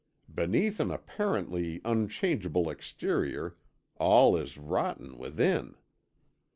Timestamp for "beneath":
0.33-0.79